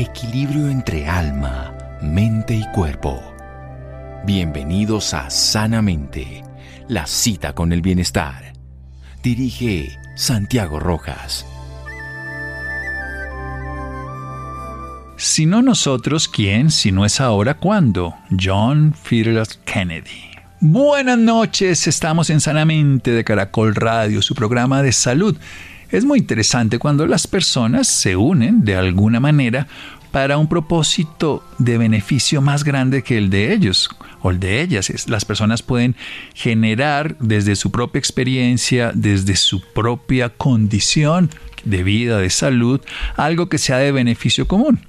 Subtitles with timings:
[0.00, 3.20] Equilibrio entre alma, mente y cuerpo.
[4.24, 6.44] Bienvenidos a Sanamente,
[6.86, 8.52] la cita con el bienestar.
[9.24, 11.44] Dirige Santiago Rojas.
[15.16, 16.70] Si no nosotros, ¿quién?
[16.70, 18.14] Si no es ahora, ¿cuándo?
[18.40, 20.30] John Fitzgerald Kennedy.
[20.60, 25.36] Buenas noches, estamos en Sanamente de Caracol Radio, su programa de salud.
[25.90, 29.68] Es muy interesante cuando las personas se unen de alguna manera
[30.10, 33.88] para un propósito de beneficio más grande que el de ellos
[34.20, 35.08] o el de ellas.
[35.08, 35.96] Las personas pueden
[36.34, 41.30] generar desde su propia experiencia, desde su propia condición
[41.64, 42.82] de vida, de salud,
[43.16, 44.80] algo que sea de beneficio común.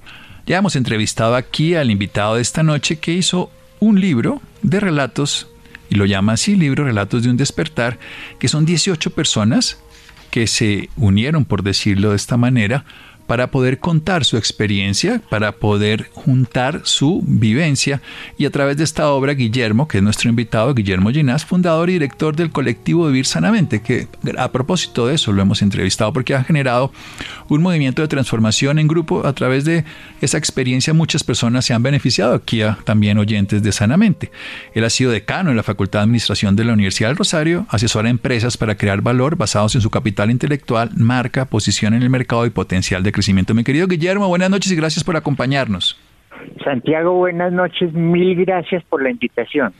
[0.46, 5.48] Ya hemos entrevistado aquí al invitado de esta noche que hizo un libro de relatos,
[5.88, 7.98] y lo llama así, libro Relatos de un despertar,
[8.38, 9.78] que son 18 personas
[10.30, 12.84] que se unieron, por decirlo de esta manera,
[13.30, 18.02] para poder contar su experiencia, para poder juntar su vivencia
[18.36, 21.92] y a través de esta obra Guillermo, que es nuestro invitado, Guillermo Ginás, fundador y
[21.92, 26.42] director del colectivo Vivir Sanamente, que a propósito de eso lo hemos entrevistado porque ha
[26.42, 26.90] generado
[27.48, 29.84] un movimiento de transformación en grupo a través de
[30.20, 34.32] esa experiencia muchas personas se han beneficiado, aquí también oyentes de Sanamente.
[34.74, 38.08] Él ha sido decano en la Facultad de Administración de la Universidad del Rosario, asesora
[38.08, 42.44] a empresas para crear valor basados en su capital intelectual, marca, posición en el mercado
[42.44, 43.19] y potencial de crecimiento.
[43.28, 46.00] Mi querido Guillermo, buenas noches y gracias por acompañarnos.
[46.64, 49.74] Santiago, buenas noches, mil gracias por la invitación.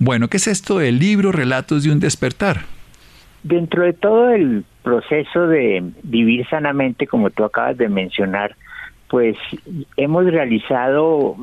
[0.00, 2.62] Bueno, ¿qué es esto del libro Relatos de un despertar?
[3.44, 8.56] Dentro de todo el proceso de vivir sanamente, como tú acabas de mencionar,
[9.08, 9.36] pues
[9.96, 11.36] hemos realizado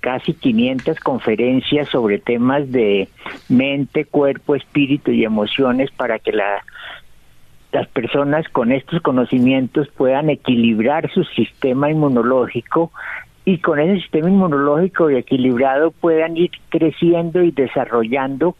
[0.00, 3.08] casi 500 conferencias sobre temas de
[3.48, 6.64] mente, cuerpo, espíritu y emociones para que la
[7.72, 12.92] las personas con estos conocimientos puedan equilibrar su sistema inmunológico
[13.44, 18.56] y con ese sistema inmunológico equilibrado puedan ir creciendo y desarrollando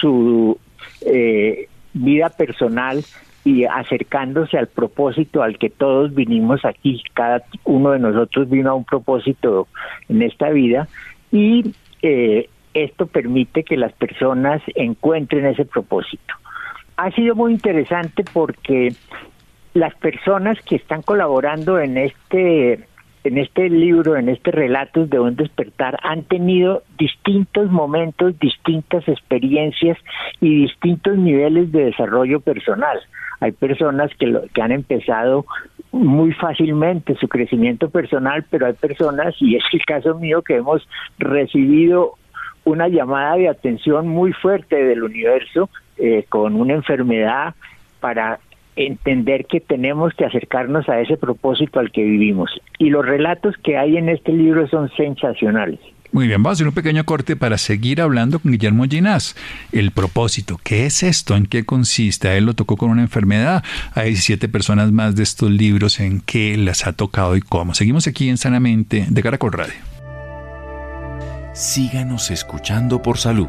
[0.00, 0.58] su
[1.02, 3.04] eh, vida personal
[3.44, 8.74] y acercándose al propósito al que todos vinimos aquí, cada uno de nosotros vino a
[8.74, 9.68] un propósito
[10.08, 10.88] en esta vida
[11.30, 16.34] y eh, esto permite que las personas encuentren ese propósito
[16.96, 18.94] ha sido muy interesante porque
[19.74, 22.86] las personas que están colaborando en este
[23.24, 29.96] en este libro, en este relato de un despertar, han tenido distintos momentos, distintas experiencias
[30.42, 33.00] y distintos niveles de desarrollo personal.
[33.40, 35.46] Hay personas que, lo, que han empezado
[35.90, 40.86] muy fácilmente su crecimiento personal, pero hay personas, y es el caso mío, que hemos
[41.18, 42.16] recibido
[42.64, 47.54] una llamada de atención muy fuerte del universo eh, con una enfermedad
[48.00, 48.38] para
[48.76, 52.50] entender que tenemos que acercarnos a ese propósito al que vivimos.
[52.78, 55.80] Y los relatos que hay en este libro son sensacionales.
[56.14, 59.34] Muy bien, vamos a hacer un pequeño corte para seguir hablando con Guillermo Ginás.
[59.72, 61.34] El propósito, ¿qué es esto?
[61.34, 62.28] ¿En qué consiste?
[62.28, 63.64] A él lo tocó con una enfermedad.
[63.94, 67.74] Hay siete personas más de estos libros en qué las ha tocado y cómo.
[67.74, 69.74] Seguimos aquí en Sanamente de Caracol Radio.
[71.52, 73.48] Síganos escuchando por salud.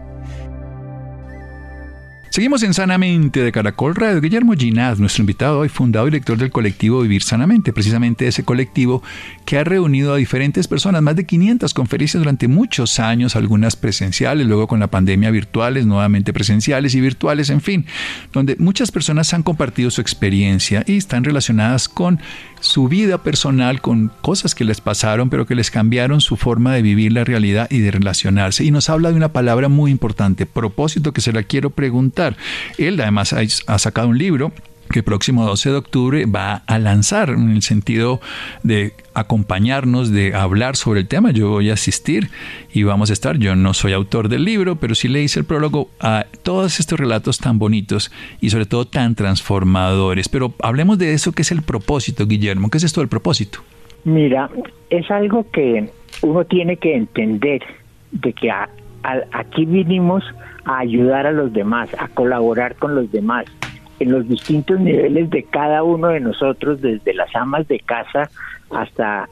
[2.31, 4.21] Seguimos en Sanamente de Caracol Radio.
[4.21, 9.03] Guillermo Ginás, nuestro invitado hoy, fundador y director del colectivo Vivir Sanamente, precisamente ese colectivo
[9.43, 14.47] que ha reunido a diferentes personas, más de 500 conferencias durante muchos años, algunas presenciales,
[14.47, 17.85] luego con la pandemia virtuales, nuevamente presenciales y virtuales, en fin,
[18.31, 22.21] donde muchas personas han compartido su experiencia y están relacionadas con
[22.61, 26.81] su vida personal con cosas que les pasaron, pero que les cambiaron su forma de
[26.81, 28.63] vivir la realidad y de relacionarse.
[28.63, 32.20] Y nos habla de una palabra muy importante, propósito, que se la quiero preguntar.
[32.77, 34.51] Él además ha sacado un libro
[34.91, 38.19] que el próximo 12 de octubre va a lanzar en el sentido
[38.63, 41.31] de acompañarnos, de hablar sobre el tema.
[41.31, 42.29] Yo voy a asistir
[42.73, 43.37] y vamos a estar.
[43.37, 46.99] Yo no soy autor del libro, pero sí le hice el prólogo a todos estos
[46.99, 48.11] relatos tan bonitos
[48.41, 50.29] y sobre todo tan transformadores.
[50.29, 52.69] Pero hablemos de eso que es el propósito, Guillermo.
[52.69, 53.59] ¿Qué es esto del propósito?
[54.03, 54.49] Mira,
[54.89, 55.89] es algo que
[56.21, 57.61] uno tiene que entender
[58.11, 58.51] de que
[59.03, 60.23] aquí vinimos
[60.65, 63.45] a ayudar a los demás, a colaborar con los demás
[63.99, 68.29] en los distintos niveles de cada uno de nosotros, desde las amas de casa
[68.71, 69.29] hasta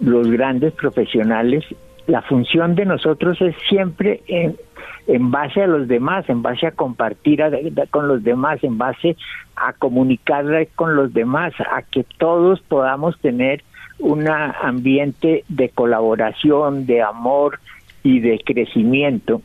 [0.00, 1.64] los grandes profesionales,
[2.06, 4.56] la función de nosotros es siempre en,
[5.30, 7.42] base a los demás, en base a compartir
[7.90, 9.16] con los demás, en base
[9.56, 10.44] a comunicar
[10.74, 13.62] con los demás, a que todos podamos tener
[13.98, 17.60] un ambiente de colaboración, de amor
[18.06, 19.42] y de crecimiento.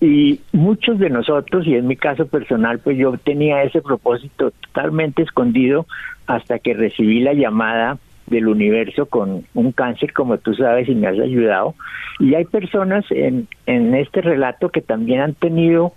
[0.00, 5.22] Y muchos de nosotros, y en mi caso personal, pues yo tenía ese propósito totalmente
[5.22, 5.86] escondido
[6.26, 11.06] hasta que recibí la llamada del universo con un cáncer, como tú sabes, y me
[11.06, 11.74] has ayudado.
[12.20, 15.94] Y hay personas en, en este relato que también han tenido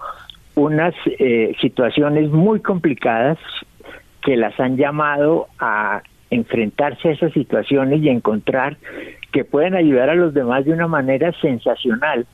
[0.55, 3.37] unas eh, situaciones muy complicadas
[4.23, 8.77] que las han llamado a enfrentarse a esas situaciones y encontrar
[9.31, 12.25] que pueden ayudar a los demás de una manera sensacional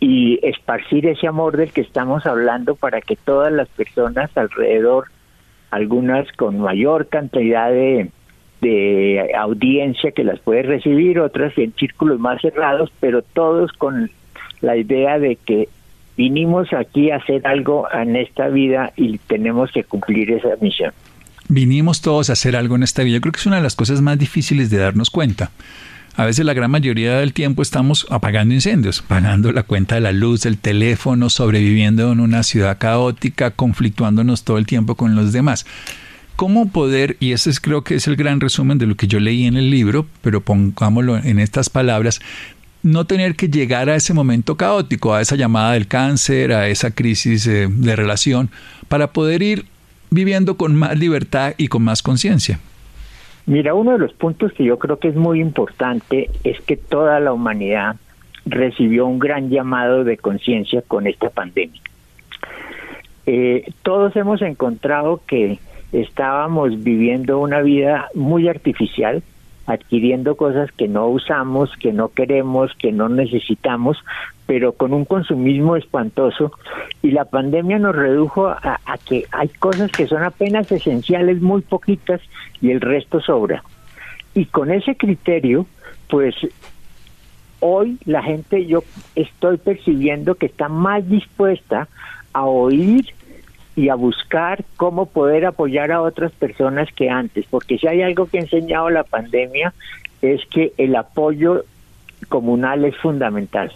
[0.00, 5.06] y esparcir ese amor del que estamos hablando para que todas las personas alrededor,
[5.70, 8.10] algunas con mayor cantidad de,
[8.60, 14.10] de audiencia que las puede recibir, otras en círculos más cerrados, pero todos con
[14.60, 15.68] la idea de que
[16.16, 20.92] vinimos aquí a hacer algo en esta vida y tenemos que cumplir esa misión.
[21.48, 23.16] Vinimos todos a hacer algo en esta vida.
[23.16, 25.50] Yo creo que es una de las cosas más difíciles de darnos cuenta.
[26.14, 30.12] A veces la gran mayoría del tiempo estamos apagando incendios, pagando la cuenta de la
[30.12, 35.64] luz, del teléfono, sobreviviendo en una ciudad caótica, conflictuándonos todo el tiempo con los demás.
[36.34, 39.20] ¿Cómo poder, y ese es, creo que es el gran resumen de lo que yo
[39.20, 42.20] leí en el libro, pero pongámoslo en estas palabras,
[42.82, 46.90] no tener que llegar a ese momento caótico, a esa llamada del cáncer, a esa
[46.90, 48.50] crisis eh, de relación,
[48.88, 49.66] para poder ir
[50.10, 52.60] viviendo con más libertad y con más conciencia?
[53.46, 57.18] Mira, uno de los puntos que yo creo que es muy importante es que toda
[57.18, 57.96] la humanidad
[58.44, 61.80] recibió un gran llamado de conciencia con esta pandemia.
[63.26, 65.58] Eh, todos hemos encontrado que
[65.92, 69.22] estábamos viviendo una vida muy artificial,
[69.66, 73.98] adquiriendo cosas que no usamos, que no queremos, que no necesitamos,
[74.48, 76.52] pero con un consumismo espantoso.
[77.02, 82.22] Y la pandemia nos redujo a, que hay cosas que son apenas esenciales, muy poquitas,
[82.62, 83.62] y el resto sobra.
[84.32, 85.66] Y con ese criterio,
[86.08, 86.34] pues
[87.60, 88.84] hoy la gente, yo
[89.14, 91.86] estoy percibiendo que está más dispuesta
[92.32, 93.04] a oír
[93.76, 98.24] y a buscar cómo poder apoyar a otras personas que antes, porque si hay algo
[98.24, 99.74] que ha enseñado la pandemia
[100.22, 101.66] es que el apoyo
[102.30, 103.70] comunal es fundamental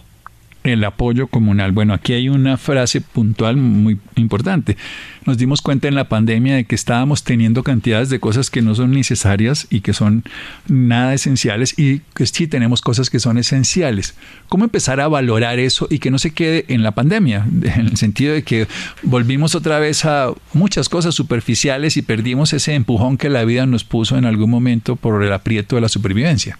[0.63, 1.71] el apoyo comunal.
[1.71, 4.77] Bueno, aquí hay una frase puntual muy importante.
[5.25, 8.75] Nos dimos cuenta en la pandemia de que estábamos teniendo cantidades de cosas que no
[8.75, 10.23] son necesarias y que son
[10.67, 14.15] nada esenciales y que sí tenemos cosas que son esenciales.
[14.49, 17.45] ¿Cómo empezar a valorar eso y que no se quede en la pandemia?
[17.73, 18.67] En el sentido de que
[19.01, 23.83] volvimos otra vez a muchas cosas superficiales y perdimos ese empujón que la vida nos
[23.83, 26.59] puso en algún momento por el aprieto de la supervivencia.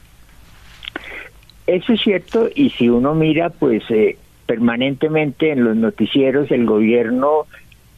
[1.68, 7.45] Eso es cierto y si uno mira, pues eh, permanentemente en los noticieros el gobierno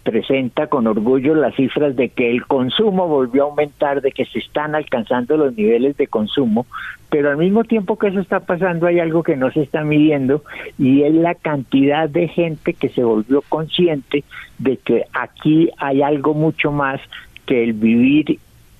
[0.05, 4.37] presenta con orgullo las cifras de que el consumo volvió a aumentar, de que se
[4.37, 6.67] están alcanzando los niveles de consumo,
[7.09, 10.43] pero al mismo tiempo que eso está pasando hay algo que no se está midiendo
[10.77, 14.23] y es la cantidad de gente que se volvió consciente
[14.59, 17.01] de que aquí hay algo mucho más
[17.47, 18.39] que el vivir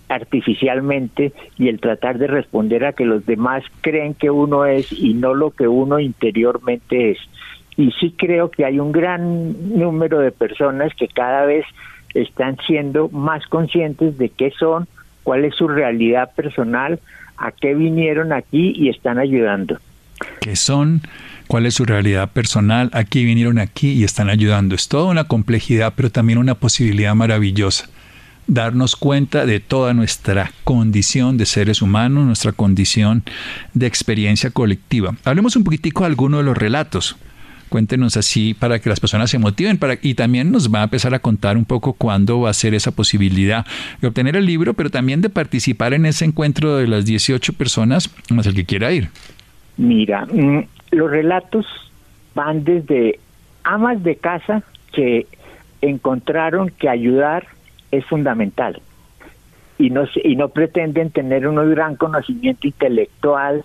[0.09, 5.13] artificialmente y el tratar de responder a que los demás creen que uno es y
[5.13, 7.17] no lo que uno interiormente es.
[7.77, 11.65] Y sí creo que hay un gran número de personas que cada vez
[12.13, 14.87] están siendo más conscientes de qué son,
[15.23, 16.99] cuál es su realidad personal,
[17.37, 19.79] a qué vinieron aquí y están ayudando.
[20.39, 21.01] ¿Qué son?
[21.47, 22.89] ¿Cuál es su realidad personal?
[22.93, 24.75] ¿A qué vinieron aquí y están ayudando?
[24.75, 27.89] Es toda una complejidad, pero también una posibilidad maravillosa
[28.47, 33.23] darnos cuenta de toda nuestra condición de seres humanos, nuestra condición
[33.73, 35.15] de experiencia colectiva.
[35.23, 37.17] Hablemos un poquitico de alguno de los relatos.
[37.69, 41.13] Cuéntenos así para que las personas se motiven para, y también nos va a empezar
[41.15, 43.65] a contar un poco cuándo va a ser esa posibilidad
[44.01, 48.13] de obtener el libro, pero también de participar en ese encuentro de las 18 personas,
[48.29, 49.09] más el que quiera ir.
[49.77, 51.65] Mira, mm, los relatos
[52.35, 53.19] van desde
[53.63, 55.27] amas de casa que
[55.81, 57.47] encontraron que ayudar
[57.97, 58.81] es fundamental
[59.77, 63.63] y no y no pretenden tener un gran conocimiento intelectual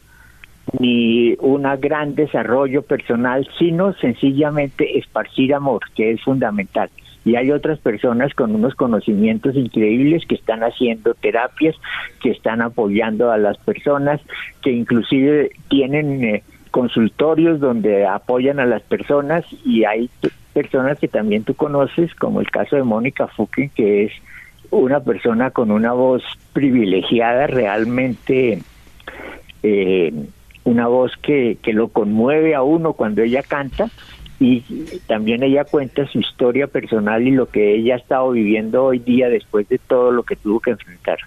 [0.79, 6.91] ni un gran desarrollo personal, sino sencillamente esparcir amor, que es fundamental.
[7.25, 11.77] Y hay otras personas con unos conocimientos increíbles que están haciendo terapias,
[12.23, 14.21] que están apoyando a las personas,
[14.63, 20.11] que inclusive tienen eh, consultorios donde apoyan a las personas y hay
[20.53, 24.13] personas que también tú conoces, como el caso de Mónica Fuquen, que es
[24.71, 26.23] una persona con una voz
[26.53, 28.63] privilegiada, realmente
[29.63, 30.13] eh,
[30.65, 33.91] una voz que, que lo conmueve a uno cuando ella canta
[34.39, 34.61] y
[35.07, 39.29] también ella cuenta su historia personal y lo que ella ha estado viviendo hoy día
[39.29, 41.19] después de todo lo que tuvo que enfrentar.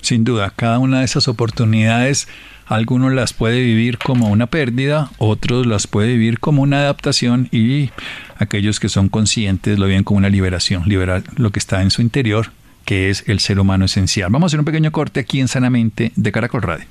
[0.00, 2.28] sin duda, cada una de esas oportunidades,
[2.66, 7.90] algunos las puede vivir como una pérdida, otros las puede vivir como una adaptación y
[8.38, 12.02] aquellos que son conscientes lo ven como una liberación, liberar lo que está en su
[12.02, 12.50] interior,
[12.84, 14.30] que es el ser humano esencial.
[14.30, 16.86] Vamos a hacer un pequeño corte aquí en Sanamente de Caracol Radio.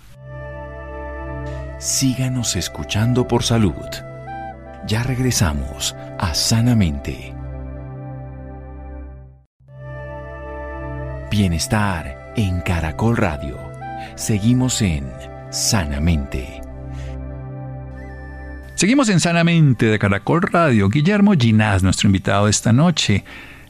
[1.79, 3.73] Síganos escuchando por salud.
[4.87, 7.33] Ya regresamos a Sanamente.
[11.29, 13.57] Bienestar en Caracol Radio.
[14.15, 15.11] Seguimos en
[15.55, 16.61] Sanamente.
[18.75, 20.89] Seguimos en Sanamente de Caracol Radio.
[20.89, 23.23] Guillermo Ginás, nuestro invitado de esta noche,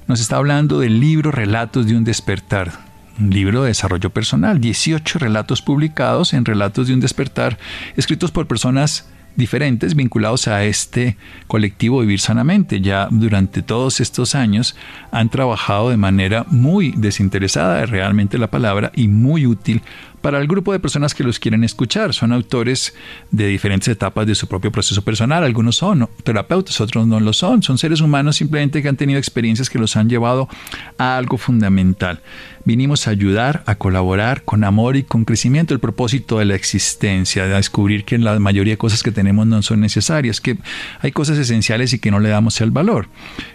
[0.08, 2.72] nos está hablando del libro Relatos de un despertar,
[3.20, 7.60] un libro de desarrollo personal, 18 relatos publicados en Relatos de un despertar,
[7.96, 12.82] escritos por personas diferentes vinculados a este colectivo Vivir Sanamente.
[12.82, 14.76] Ya durante todos estos años
[15.12, 19.84] han trabajado de manera muy desinteresada, realmente la palabra, y muy útil
[20.26, 22.12] para el grupo de personas que los quieren escuchar.
[22.12, 22.96] Son autores
[23.30, 25.44] de diferentes etapas de su propio proceso personal.
[25.44, 27.62] Algunos son terapeutas, otros no lo son.
[27.62, 30.50] Son seres humanos simplemente que han tenido experiencias que los han llevado
[30.98, 32.22] a algo fundamental.
[32.66, 35.76] Vinimos a ayudar, a colaborar con amor y con crecimiento.
[35.76, 39.62] El propósito de la existencia, de descubrir que la mayoría de cosas que tenemos no
[39.62, 40.58] son necesarias, que
[41.00, 43.08] hay cosas esenciales y que no le damos el valor.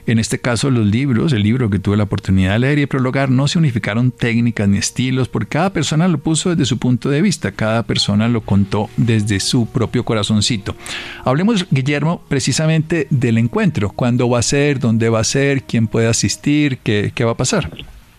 [0.06, 3.30] En este caso, los libros, el libro que tuve la oportunidad de leer y prologar,
[3.30, 7.20] no se unificaron técnicas ni estilos, porque cada persona lo puso de su punto de
[7.20, 10.76] vista, cada persona lo contó desde su propio corazoncito.
[11.24, 16.06] Hablemos, Guillermo, precisamente del encuentro, cuándo va a ser, dónde va a ser, quién puede
[16.06, 17.70] asistir, qué, qué va a pasar.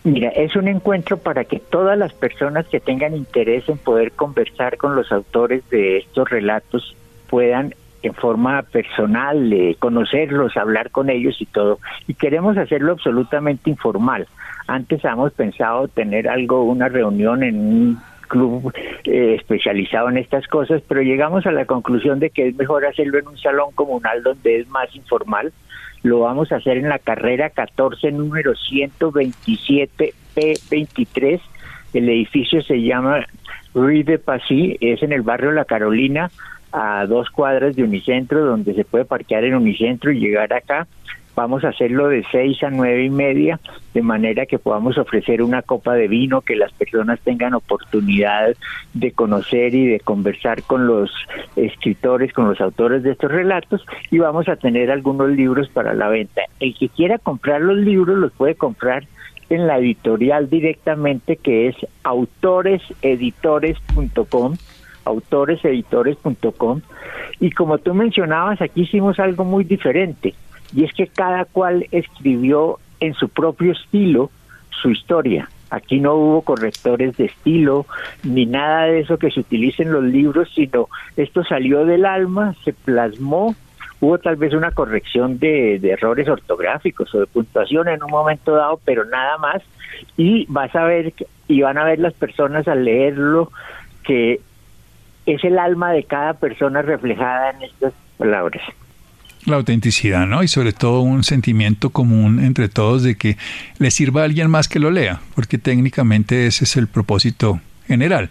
[0.03, 4.77] Mira, es un encuentro para que todas las personas que tengan interés en poder conversar
[4.77, 6.96] con los autores de estos relatos
[7.29, 11.79] puedan en forma personal, eh, conocerlos, hablar con ellos y todo.
[12.08, 14.27] Y queremos hacerlo absolutamente informal.
[14.67, 20.81] Antes hemos pensado tener algo, una reunión en un club eh, especializado en estas cosas,
[20.88, 24.62] pero llegamos a la conclusión de que es mejor hacerlo en un salón comunal donde
[24.62, 25.51] es más informal.
[26.03, 31.39] Lo vamos a hacer en la carrera 14, número 127 P23.
[31.93, 33.25] El edificio se llama
[33.74, 36.31] Rue de Passy, es en el barrio La Carolina,
[36.72, 40.88] a dos cuadras de Unicentro, donde se puede parquear en Unicentro y llegar acá.
[41.41, 43.60] Vamos a hacerlo de seis a nueve y media,
[43.95, 48.55] de manera que podamos ofrecer una copa de vino, que las personas tengan oportunidad
[48.93, 51.10] de conocer y de conversar con los
[51.55, 56.10] escritores, con los autores de estos relatos, y vamos a tener algunos libros para la
[56.10, 56.43] venta.
[56.60, 59.07] El que quiera comprar los libros los puede comprar
[59.50, 64.57] en la editorial directamente, que es autoreseditores.com
[65.05, 66.81] autoreseditores.com
[67.39, 70.36] y como tú mencionabas aquí hicimos algo muy diferente
[70.75, 74.30] y es que cada cual escribió en su propio estilo
[74.70, 75.50] su historia.
[75.70, 77.86] Aquí no hubo correctores de estilo
[78.24, 82.56] ni nada de eso que se utilice en los libros, sino esto salió del alma,
[82.66, 83.56] se plasmó,
[84.01, 88.80] hubo tal vez una corrección de, errores ortográficos o de puntuación en un momento dado,
[88.84, 89.62] pero nada más.
[90.18, 91.13] Y vas a ver
[91.48, 93.51] y van a ver las personas al leerlo
[94.04, 94.42] que
[95.25, 98.62] es el alma de cada persona reflejada en estas palabras
[99.45, 100.43] la autenticidad, ¿no?
[100.43, 103.38] Y sobre todo un sentimiento común entre todos de que
[103.79, 108.29] le sirva a alguien más que lo lea, porque técnicamente ese es el propósito general.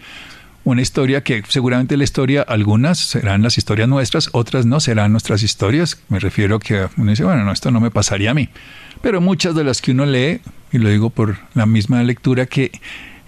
[0.62, 5.42] Una historia que seguramente la historia, algunas serán las historias nuestras, otras no serán nuestras
[5.42, 6.00] historias.
[6.08, 8.50] Me refiero que uno dice, bueno, no, esto no me pasaría a mí.
[9.00, 10.40] Pero muchas de las que uno lee,
[10.70, 12.72] y lo digo por la misma lectura, que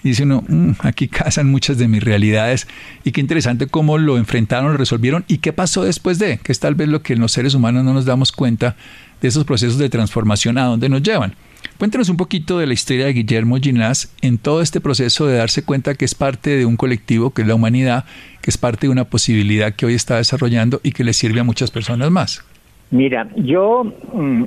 [0.03, 2.67] y dice uno, mm, aquí casan muchas de mis realidades
[3.05, 6.61] y qué interesante cómo lo enfrentaron, lo resolvieron y qué pasó después de, que es
[6.61, 8.77] tal vez lo que los seres humanos no nos damos cuenta
[9.21, 11.35] de esos procesos de transformación a dónde nos llevan.
[11.79, 15.65] Cuéntanos un poquito de la historia de Guillermo Ginás en todo este proceso de darse
[15.65, 18.05] cuenta que es parte de un colectivo, que es la humanidad,
[18.41, 21.45] que es parte de una posibilidad que hoy está desarrollando y que le sirve a
[21.45, 22.45] muchas personas más.
[22.91, 24.45] Mira, yo mm,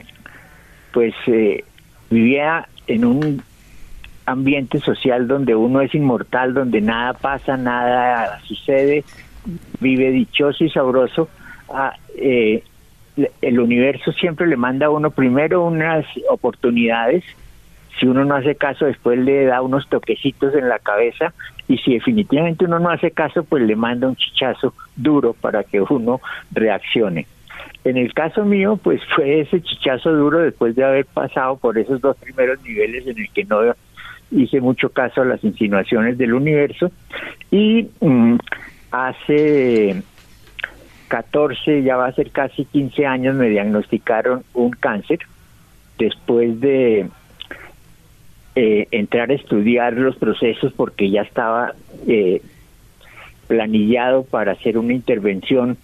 [0.93, 1.63] pues eh,
[2.09, 3.41] vivía en un
[4.25, 9.03] ambiente social donde uno es inmortal, donde nada pasa, nada sucede,
[9.79, 11.29] vive dichoso y sabroso,
[11.69, 12.63] ah, eh,
[13.41, 17.23] el universo siempre le manda a uno primero unas oportunidades,
[17.99, 21.33] si uno no hace caso después le da unos toquecitos en la cabeza
[21.67, 25.81] y si definitivamente uno no hace caso pues le manda un chichazo duro para que
[25.81, 26.19] uno
[26.51, 27.25] reaccione.
[27.85, 32.01] En el caso mío, pues fue ese chichazo duro después de haber pasado por esos
[32.01, 33.61] dos primeros niveles en el que no
[34.31, 36.91] hice mucho caso a las insinuaciones del universo
[37.51, 38.35] y mm,
[38.91, 40.03] hace
[41.07, 45.19] 14, ya va a ser casi 15 años, me diagnosticaron un cáncer
[45.97, 47.07] después de
[48.55, 51.73] eh, entrar a estudiar los procesos porque ya estaba
[52.07, 52.41] eh,
[53.47, 55.77] planillado para hacer una intervención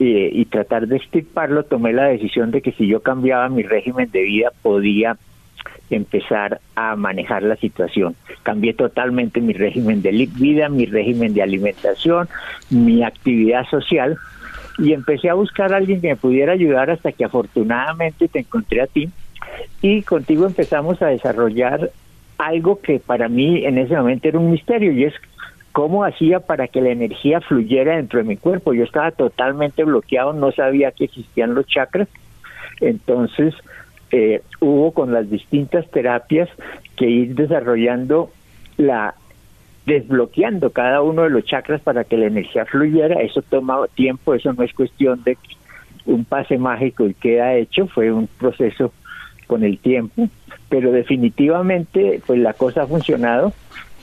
[0.00, 4.10] eh, y tratar de extirparlo, tomé la decisión de que si yo cambiaba mi régimen
[4.10, 5.16] de vida podía
[5.96, 8.14] empezar a manejar la situación.
[8.42, 12.28] Cambié totalmente mi régimen de vida, mi régimen de alimentación,
[12.70, 14.18] mi actividad social
[14.78, 18.80] y empecé a buscar a alguien que me pudiera ayudar hasta que afortunadamente te encontré
[18.80, 19.10] a ti
[19.82, 21.90] y contigo empezamos a desarrollar
[22.38, 25.14] algo que para mí en ese momento era un misterio y es
[25.72, 28.72] cómo hacía para que la energía fluyera dentro de mi cuerpo.
[28.72, 32.08] Yo estaba totalmente bloqueado, no sabía que existían los chakras.
[32.80, 33.54] Entonces
[34.10, 36.48] eh, hubo con las distintas terapias
[36.96, 38.30] que ir desarrollando
[38.76, 39.14] la
[39.86, 43.22] desbloqueando cada uno de los chakras para que la energía fluyera.
[43.22, 45.38] Eso toma tiempo, eso no es cuestión de
[46.04, 48.92] un pase mágico y queda hecho, fue un proceso
[49.46, 50.28] con el tiempo,
[50.68, 53.52] pero definitivamente pues la cosa ha funcionado.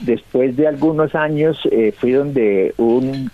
[0.01, 3.31] Después de algunos años eh, fui donde un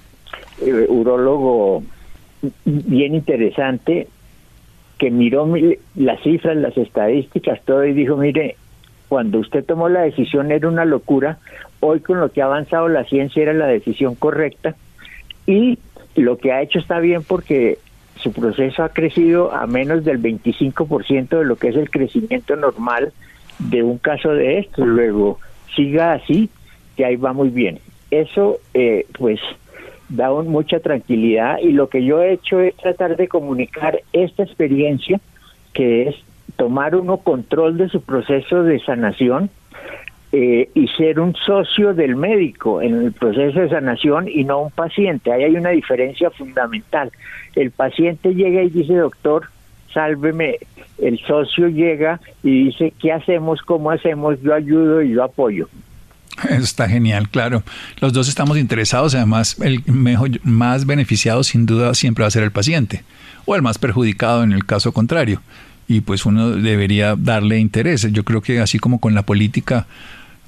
[0.62, 1.84] eh, urólogo
[2.66, 4.08] bien interesante
[5.02, 5.52] que miró
[5.96, 8.56] las cifras, las estadísticas, todo y dijo, mire,
[9.10, 11.40] cuando usted tomó la decisión era una locura,
[11.80, 14.76] hoy con lo que ha avanzado la ciencia era la decisión correcta
[15.48, 15.80] y
[16.16, 17.80] lo que ha hecho está bien porque
[18.18, 23.12] su proceso ha crecido a menos del 25% de lo que es el crecimiento normal
[23.58, 24.86] de un caso de esto.
[24.86, 25.40] Luego,
[25.76, 26.48] siga así,
[26.96, 27.80] que ahí va muy bien.
[28.12, 29.40] Eso, eh, pues,
[30.12, 35.20] da mucha tranquilidad y lo que yo he hecho es tratar de comunicar esta experiencia,
[35.74, 36.16] que es
[36.58, 39.50] tomar uno control de su proceso de sanación
[40.34, 44.72] eh, y ser un socio del médico en el proceso de sanación y no un
[44.72, 45.32] paciente.
[45.32, 47.12] Ahí hay una diferencia fundamental.
[47.56, 49.48] El paciente llega y dice, doctor,
[49.94, 50.58] sálveme.
[50.98, 53.62] El socio llega y dice, ¿qué hacemos?
[53.62, 54.42] ¿Cómo hacemos?
[54.42, 55.68] Yo ayudo y yo apoyo.
[56.50, 57.64] Está genial, claro.
[58.00, 62.44] Los dos estamos interesados, además el mejor, más beneficiado sin duda siempre va a ser
[62.44, 63.04] el paciente
[63.46, 65.42] o el más perjudicado en el caso contrario.
[65.88, 68.08] Y pues uno debería darle interés.
[68.12, 69.88] Yo creo que así como con la política,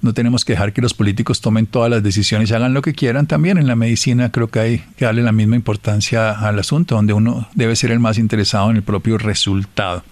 [0.01, 2.93] no tenemos que dejar que los políticos tomen todas las decisiones y hagan lo que
[2.93, 3.25] quieran.
[3.27, 7.13] También en la medicina creo que hay que darle la misma importancia al asunto, donde
[7.13, 10.03] uno debe ser el más interesado en el propio resultado.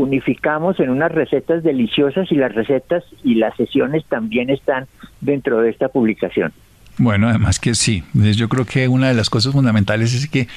[0.00, 4.86] unificamos en unas recetas deliciosas y las recetas y las sesiones también están
[5.20, 6.52] dentro de esta publicación.
[6.96, 10.48] Bueno, además que sí, yo creo que una de las cosas fundamentales es que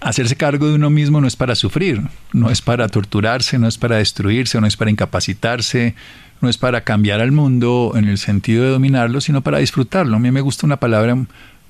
[0.00, 2.00] hacerse cargo de uno mismo no es para sufrir,
[2.32, 5.94] no es para torturarse, no es para destruirse, no es para incapacitarse,
[6.40, 10.16] no es para cambiar al mundo en el sentido de dominarlo, sino para disfrutarlo.
[10.16, 11.16] A mí me gusta una palabra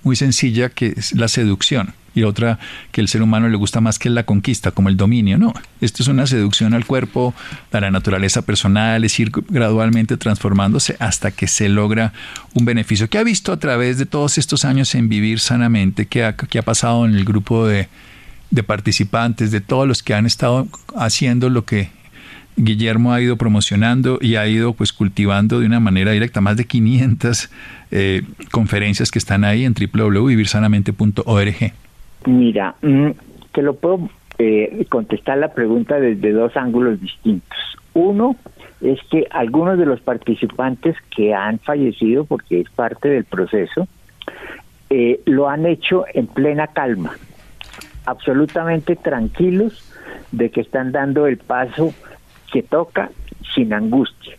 [0.03, 2.59] muy sencilla que es la seducción y otra
[2.93, 5.39] que el ser humano le gusta más que la conquista, como el dominio.
[5.39, 7.35] No, esto es una seducción al cuerpo,
[7.73, 12.13] a la naturaleza personal, es ir gradualmente transformándose hasta que se logra
[12.55, 13.09] un beneficio.
[13.09, 16.07] ¿Qué ha visto a través de todos estos años en vivir sanamente?
[16.07, 17.89] ¿Qué ha, ha pasado en el grupo de,
[18.51, 21.91] de participantes, de todos los que han estado haciendo lo que
[22.57, 26.67] Guillermo ha ido promocionando y ha ido pues cultivando de una manera directa más de
[26.67, 27.51] 500
[27.91, 31.73] eh, conferencias que están ahí en www.vivirsanamente.org.
[32.27, 33.11] Mira, mm,
[33.53, 34.09] te lo puedo
[34.39, 37.59] eh, contestar la pregunta desde dos ángulos distintos.
[37.93, 38.37] Uno
[38.81, 43.87] es que algunos de los participantes que han fallecido, porque es parte del proceso,
[44.91, 47.17] eh, lo han hecho en plena calma,
[48.07, 49.91] absolutamente tranquilos
[50.33, 51.95] de que están dando el paso
[52.53, 53.11] que toca
[53.55, 54.37] sin angustia.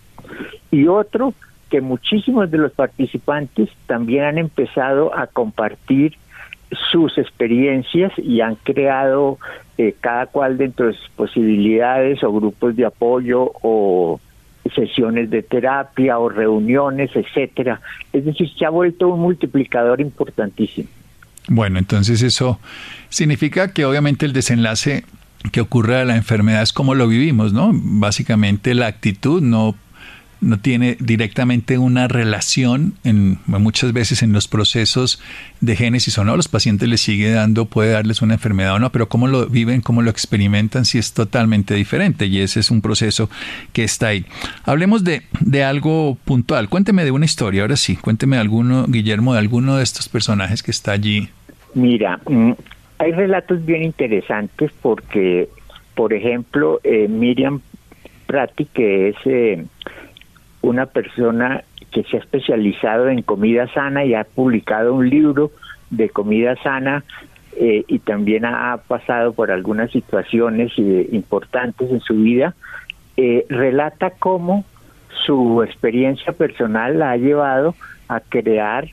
[0.71, 1.34] Y otro,
[1.69, 6.17] que muchísimos de los participantes también han empezado a compartir
[6.91, 9.38] sus experiencias y han creado
[9.78, 14.19] eh, cada cual dentro de sus posibilidades o grupos de apoyo o
[14.73, 17.82] sesiones de terapia o reuniones, etcétera.
[18.12, 20.89] Es decir, se ha vuelto un multiplicador importantísimo.
[21.47, 22.60] Bueno, entonces eso
[23.10, 25.04] significa que obviamente el desenlace
[25.51, 27.71] que ocurre a la enfermedad es como lo vivimos, ¿no?
[27.73, 29.75] Básicamente la actitud no
[30.41, 35.21] no tiene directamente una relación en muchas veces en los procesos
[35.62, 38.91] de génesis o no, los pacientes les sigue dando, puede darles una enfermedad o no,
[38.91, 42.82] pero cómo lo viven, cómo lo experimentan, si es totalmente diferente y ese es un
[42.82, 43.30] proceso
[43.74, 44.26] que está ahí.
[44.63, 49.39] Hablemos de, de algo puntual, cuénteme de una historia, ahora sí, cuénteme alguno, Guillermo, de
[49.39, 51.30] alguno de estos personajes que está allí.
[51.74, 52.52] Mira, mm,
[53.00, 55.50] hay relatos bien interesantes porque,
[55.95, 57.62] por ejemplo, eh, Miriam
[58.28, 59.15] Prati, que es...
[59.26, 59.65] Eh,
[60.65, 65.51] una persona que se ha especializado en comida sana y ha publicado un libro
[65.89, 67.04] de comida sana
[67.58, 72.54] eh, y también ha pasado por algunas situaciones eh, importantes en su vida,
[73.15, 74.65] eh, relata cómo
[75.25, 77.75] su experiencia personal la ha llevado
[78.10, 78.89] a crear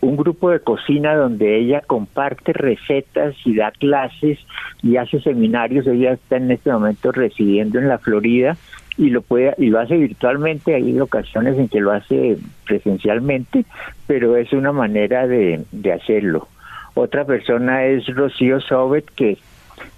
[0.00, 4.38] un grupo de cocina donde ella comparte recetas y da clases
[4.82, 5.86] y hace seminarios.
[5.86, 8.56] Ella está en este momento residiendo en la Florida
[8.98, 13.64] y lo puede y lo hace virtualmente hay ocasiones en que lo hace presencialmente
[14.06, 16.48] pero es una manera de, de hacerlo.
[16.94, 19.36] Otra persona es Rocío Sobet que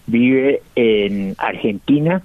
[0.07, 2.23] vive en Argentina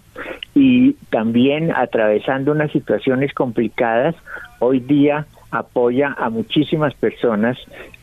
[0.55, 4.15] y también atravesando unas situaciones complicadas
[4.59, 7.57] hoy día apoya a muchísimas personas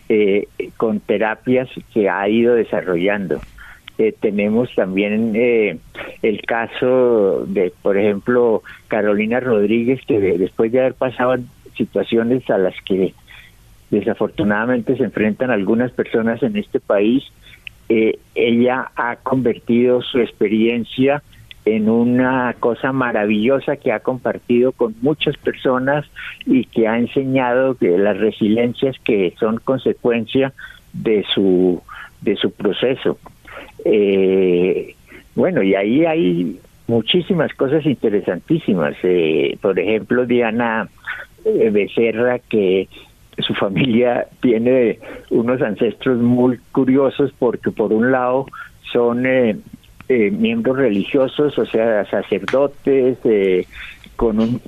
[0.08, 3.40] eh, con terapias que ha ido desarrollando
[4.00, 5.76] eh, tenemos también eh,
[6.22, 11.36] el caso de, por ejemplo, Carolina Rodríguez, que después de haber pasado
[11.76, 13.12] situaciones a las que
[13.90, 17.24] desafortunadamente se enfrentan algunas personas en este país,
[17.90, 21.22] eh, ella ha convertido su experiencia
[21.66, 26.06] en una cosa maravillosa que ha compartido con muchas personas
[26.46, 30.54] y que ha enseñado que las resiliencias que son consecuencia
[30.94, 31.82] de su
[32.22, 33.18] de su proceso.
[33.84, 34.94] Eh,
[35.34, 38.94] bueno, y ahí hay muchísimas cosas interesantísimas.
[39.02, 40.88] Eh, por ejemplo, Diana
[41.44, 42.88] eh, Becerra, que
[43.38, 44.98] su familia tiene
[45.30, 48.46] unos ancestros muy curiosos porque por un lado
[48.92, 49.56] son eh,
[50.08, 53.18] miembros religiosos, o sea, sacerdotes,
[54.16, 54.60] con un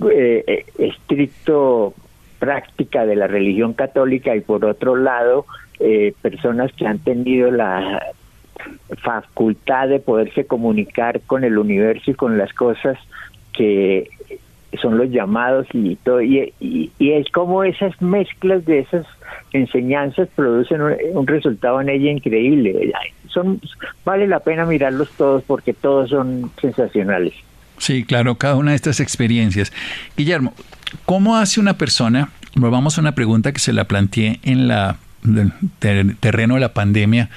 [0.78, 1.92] estricto
[2.38, 5.44] práctica de la religión católica y por otro lado
[6.22, 8.00] personas que han tenido la
[8.98, 12.98] facultad de poderse comunicar con el universo y con las cosas
[13.52, 14.08] que
[14.80, 16.22] son los llamados y todo.
[16.22, 16.52] Y,
[16.98, 19.06] es como esas mezclas de esas
[19.52, 22.92] enseñanzas producen un, resultado en ella increíble.
[23.28, 23.60] Son
[24.04, 27.34] vale la pena mirarlos todos porque todos son sensacionales.
[27.78, 29.72] Sí claro cada una de estas experiencias.
[30.16, 30.54] Guillermo
[31.04, 36.16] cómo hace una persona volvamos a una pregunta que se la planteé en la el
[36.18, 37.30] terreno de la pandemia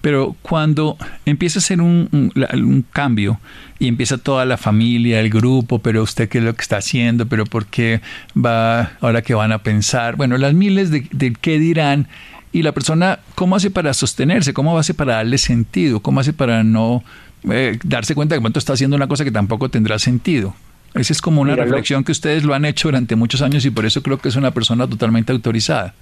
[0.00, 3.40] pero cuando empieza a ser un, cambio
[3.78, 7.26] y empieza toda la familia, el grupo, pero usted qué es lo que está haciendo,
[7.26, 8.00] pero por qué
[8.36, 12.08] va, ahora que van a pensar, bueno, las miles de, qué dirán
[12.52, 14.54] y la persona, ¿cómo hace para sostenerse?
[14.54, 16.00] ¿Cómo hace para darle sentido?
[16.00, 17.04] ¿Cómo hace para no
[17.50, 20.54] eh, darse cuenta que momento está haciendo una cosa que tampoco tendrá sentido?
[20.94, 23.84] Esa es como una reflexión que ustedes lo han hecho durante muchos años y por
[23.84, 25.94] eso creo que es una persona totalmente autorizada.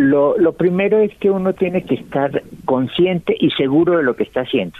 [0.00, 4.22] Lo, lo primero es que uno tiene que estar consciente y seguro de lo que
[4.22, 4.78] está haciendo.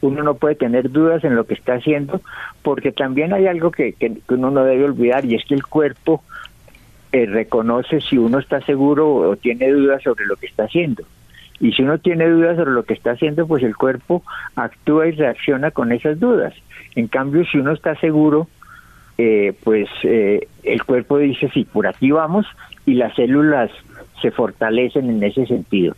[0.00, 2.20] Uno no puede tener dudas en lo que está haciendo
[2.62, 6.24] porque también hay algo que, que, uno no debe olvidar y es que el cuerpo
[7.12, 11.04] eh, reconoce si uno está seguro o tiene dudas sobre lo que está haciendo.
[11.60, 14.24] Y si uno tiene dudas sobre lo que está haciendo, pues el cuerpo
[14.56, 16.54] actúa y reacciona con esas dudas.
[16.96, 18.48] En cambio, si uno está seguro,
[19.16, 22.46] eh, pues eh, el cuerpo dice, sí, por aquí vamos,
[22.84, 23.70] y las células
[24.20, 25.94] se fortalecen en ese sentido.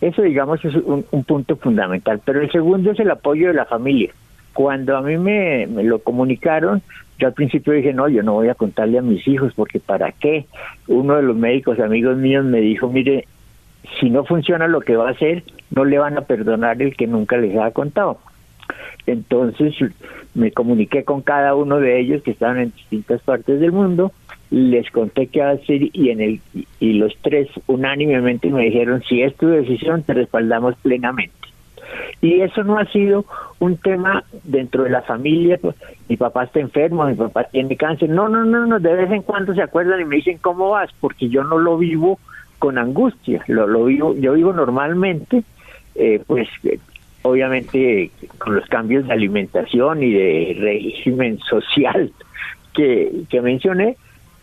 [0.00, 2.20] Eso, digamos, es un, punto fundamental.
[2.24, 4.10] Pero el segundo es el apoyo de la familia.
[4.52, 6.82] Cuando a mí me, lo comunicaron,
[7.18, 10.12] yo al principio dije, no, yo no voy a contarle a mis hijos, porque ¿para
[10.12, 10.46] qué?
[10.88, 13.26] Uno de los médicos amigos míos me dijo, mire,
[13.98, 17.06] si no funciona lo que va a hacer, no le van a perdonar el que
[17.06, 18.18] nunca les ha contado.
[19.06, 19.74] Entonces
[20.34, 24.12] me comuniqué con cada uno de ellos que estaban en distintas partes del mundo,
[24.54, 26.40] les conté qué hacer y en el
[26.78, 31.34] y los tres unánimemente me dijeron si es tu decisión te respaldamos plenamente.
[32.20, 33.24] Y eso no ha sido
[33.58, 35.74] un tema dentro de la familia, pues,
[36.08, 39.22] mi papá está enfermo, mi papá tiene cáncer, no, no, no, no, de vez en
[39.22, 42.18] cuando se acuerdan y me dicen cómo vas, porque yo no lo vivo
[42.60, 45.42] con angustia, lo, lo vivo, yo vivo normalmente,
[45.96, 46.48] eh, pues
[47.22, 52.12] obviamente con los cambios de alimentación y de régimen social
[52.72, 53.96] que, que mencioné,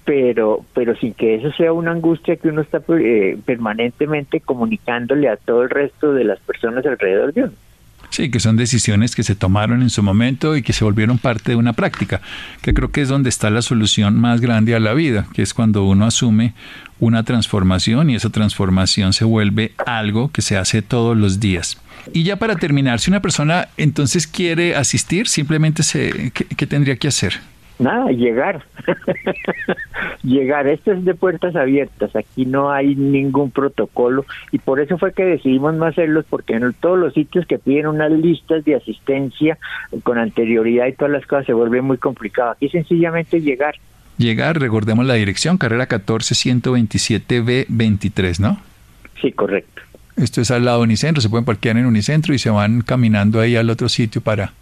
[0.06, 5.38] pero pero sin que eso sea una angustia que uno está eh, permanentemente comunicándole a
[5.38, 7.54] todo el resto de las personas alrededor de uno.
[8.12, 11.52] Sí, que son decisiones que se tomaron en su momento y que se volvieron parte
[11.52, 12.20] de una práctica,
[12.62, 15.54] que creo que es donde está la solución más grande a la vida, que es
[15.54, 16.54] cuando uno asume
[17.00, 21.78] una transformación y esa transformación se vuelve algo que se hace todos los días.
[22.14, 27.08] Y ya para terminar, si una persona entonces quiere asistir, simplemente se, ¿qué, tendría que
[27.08, 27.40] hacer?
[27.82, 28.64] Nada, llegar.
[30.24, 30.68] llegar.
[30.68, 32.16] Esto es de puertas abiertas.
[32.16, 34.26] Aquí no hay ningún protocolo.
[34.52, 37.88] Y por eso fue que decidimos no hacerlos, porque en todos los sitios que piden
[37.88, 39.58] unas listas de asistencia
[40.04, 42.52] con anterioridad y todas las cosas se vuelve muy complicado.
[42.52, 43.76] Aquí sencillamente llegar.
[44.20, 48.62] Llegar, recordemos la dirección, carrera 14 127 B 23, ¿no?
[49.20, 49.82] Sí, correcto.
[50.18, 53.40] Esto es al lado de Unicentro, se pueden parquear en Unicentro y se van caminando
[53.40, 54.54] ahí al otro sitio para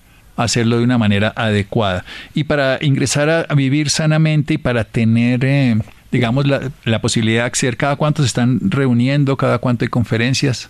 [0.44, 2.04] hacerlo de una manera adecuada.
[2.34, 5.76] Y para ingresar a, vivir sanamente y para tener, eh,
[6.12, 9.36] digamos, la, la, posibilidad de acceder, ¿cada cuánto se están reuniendo?
[9.38, 10.70] ¿Cada cuánto hay conferencias?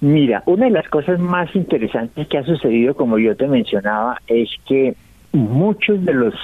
[0.00, 4.48] Mira, una de las cosas más interesantes que ha sucedido, como yo te mencionaba, es
[4.66, 4.94] que
[5.32, 6.34] muchos de los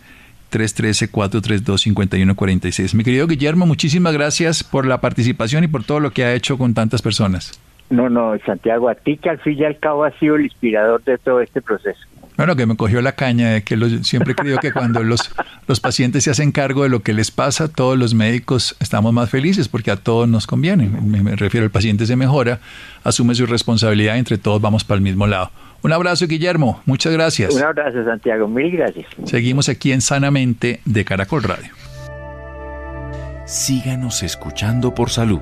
[0.51, 2.95] 313-432-5146.
[2.95, 6.57] Mi querido Guillermo, muchísimas gracias por la participación y por todo lo que ha hecho
[6.57, 7.58] con tantas personas.
[7.89, 11.03] No, no, Santiago, a ti que al fin y al cabo ha sido el inspirador
[11.03, 11.99] de todo este proceso.
[12.37, 15.29] Bueno, que me cogió la caña de que siempre creo que cuando los,
[15.67, 19.29] los pacientes se hacen cargo de lo que les pasa, todos los médicos estamos más
[19.29, 20.87] felices porque a todos nos conviene.
[20.87, 22.59] Me, refiero al paciente se mejora,
[23.03, 25.51] asume su responsabilidad y entre todos vamos para el mismo lado.
[25.81, 26.81] Un abrazo, Guillermo.
[26.85, 27.53] Muchas gracias.
[27.55, 28.47] Un abrazo, Santiago.
[28.47, 29.07] Mil gracias.
[29.25, 31.73] Seguimos aquí en Sanamente de Caracol Radio.
[33.45, 35.41] Síganos escuchando por salud.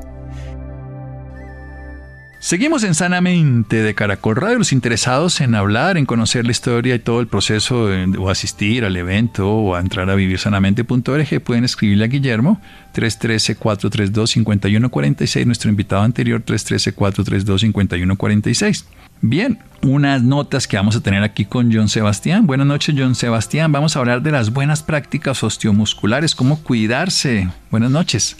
[2.43, 4.57] Seguimos en Sanamente de Caracol Radio.
[4.57, 8.97] Los interesados en hablar, en conocer la historia y todo el proceso o asistir al
[8.97, 12.59] evento o a entrar a vivirsanamente.org pueden escribirle a Guillermo
[12.95, 15.45] 313-432-5146.
[15.45, 18.85] Nuestro invitado anterior 313-432-5146.
[19.21, 22.47] Bien, unas notas que vamos a tener aquí con John Sebastián.
[22.47, 23.71] Buenas noches, John Sebastián.
[23.71, 27.51] Vamos a hablar de las buenas prácticas osteomusculares, cómo cuidarse.
[27.69, 28.35] Buenas noches.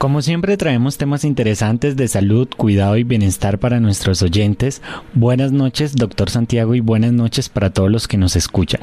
[0.00, 4.80] Como siempre traemos temas interesantes de salud, cuidado y bienestar para nuestros oyentes.
[5.12, 8.80] Buenas noches, doctor Santiago, y buenas noches para todos los que nos escuchan.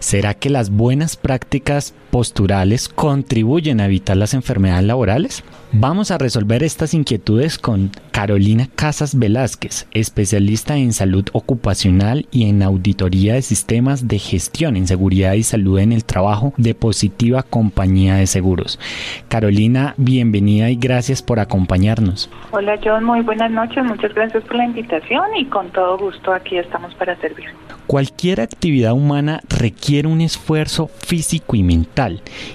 [0.00, 5.42] ¿Será que las buenas prácticas posturales contribuyen a evitar las enfermedades laborales?
[5.72, 12.62] Vamos a resolver estas inquietudes con Carolina Casas Velázquez, especialista en salud ocupacional y en
[12.62, 18.14] auditoría de sistemas de gestión en seguridad y salud en el trabajo de Positiva Compañía
[18.14, 18.78] de Seguros.
[19.26, 22.30] Carolina, bienvenida y gracias por acompañarnos.
[22.52, 26.58] Hola John, muy buenas noches, muchas gracias por la invitación y con todo gusto aquí
[26.58, 27.46] estamos para servir.
[27.88, 32.03] Cualquier actividad humana requiere un esfuerzo físico y mental,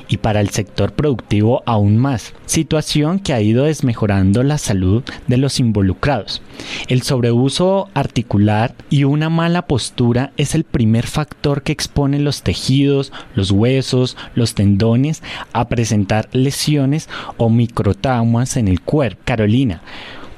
[0.07, 5.37] y para el sector productivo aún más, situación que ha ido desmejorando la salud de
[5.37, 6.41] los involucrados.
[6.87, 13.11] El sobreuso articular y una mala postura es el primer factor que expone los tejidos,
[13.35, 19.21] los huesos, los tendones a presentar lesiones o microtraumas en el cuerpo.
[19.25, 19.81] Carolina,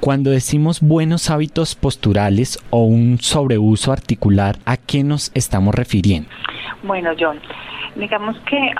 [0.02, 6.28] cuando decimos buenos hábitos posturales o un sobreuso articular, ¿a qué nos estamos refiriendo?
[6.82, 7.38] Bueno, John,
[7.94, 8.74] digamos que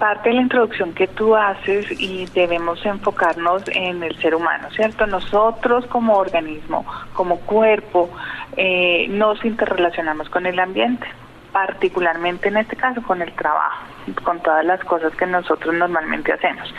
[0.00, 5.06] parte de la introducción que tú haces y debemos enfocarnos en el ser humano, ¿cierto?
[5.06, 8.10] Nosotros como organismo, como cuerpo,
[8.56, 11.06] eh, nos interrelacionamos con el ambiente
[11.52, 13.84] particularmente en este caso con el trabajo,
[14.24, 16.74] con todas las cosas que nosotros normalmente hacemos.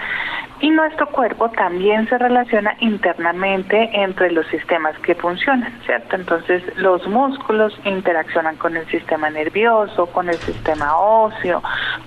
[0.63, 6.15] Y nuestro cuerpo también se relaciona internamente entre los sistemas que funcionan, ¿cierto?
[6.15, 11.62] Entonces los músculos interaccionan con el sistema nervioso, con el sistema óseo,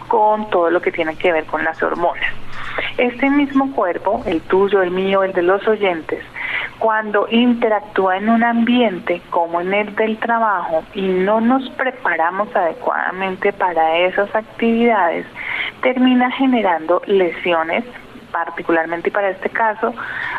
[0.09, 2.33] con todo lo que tiene que ver con las hormonas.
[2.97, 6.25] Este mismo cuerpo, el tuyo, el mío, el de los oyentes,
[6.79, 13.53] cuando interactúa en un ambiente como en el del trabajo y no nos preparamos adecuadamente
[13.53, 15.27] para esas actividades,
[15.83, 17.85] termina generando lesiones,
[18.45, 19.95] particularmente para este caso,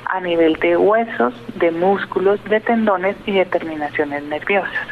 [0.05, 4.87] a nivel de huesos, de músculos, de tendones y de terminaciones nerviosas.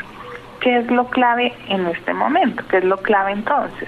[0.59, 2.63] ¿Qué es lo clave en este momento?
[2.67, 3.87] ¿Qué es lo clave entonces?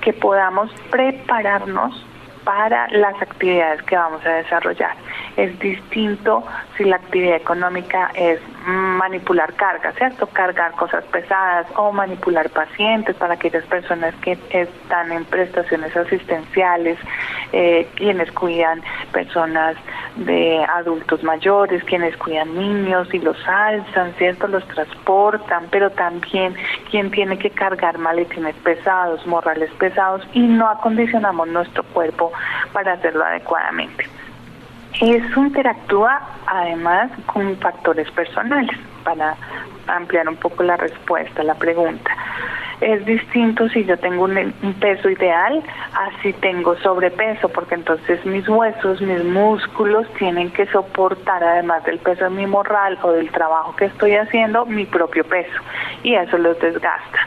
[0.00, 2.06] Que podamos prepararnos
[2.44, 4.94] para las actividades que vamos a desarrollar.
[5.36, 6.44] Es distinto
[6.76, 10.26] si la actividad económica es manipular cargas, ¿cierto?
[10.28, 16.98] Cargar cosas pesadas o manipular pacientes para aquellas personas que están en prestaciones asistenciales,
[17.52, 19.76] eh, quienes cuidan personas
[20.16, 24.46] de adultos mayores, quienes cuidan niños y los alzan, ¿cierto?
[24.46, 26.54] Los transportan, pero también
[26.90, 32.32] quien tiene que cargar maletines pesados, morrales pesados y no acondicionamos nuestro cuerpo
[32.74, 34.04] para hacerlo adecuadamente.
[35.00, 39.34] Eso interactúa además con factores personales, para
[39.86, 42.10] ampliar un poco la respuesta a la pregunta.
[42.80, 45.62] Es distinto si yo tengo un, peso ideal
[45.94, 51.98] a si tengo sobrepeso, porque entonces mis huesos, mis músculos tienen que soportar, además del
[51.98, 55.60] peso de mi morral o del trabajo que estoy haciendo, mi propio peso,
[56.02, 57.18] y eso los desgasta.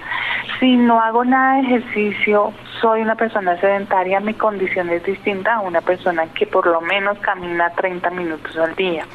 [0.59, 5.59] Si no hago nada de ejercicio, soy una persona sedentaria, mi condición es distinta a
[5.61, 9.05] una persona que por lo menos camina 30 minutos al día.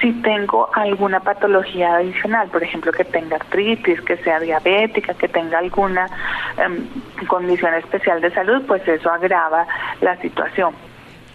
[0.00, 5.58] Si tengo alguna patología adicional, por ejemplo, que tenga artritis, que sea diabética, que tenga
[5.58, 6.08] alguna
[6.58, 6.86] em,
[7.26, 9.66] condición especial de salud, pues eso agrava
[10.00, 10.74] la situación.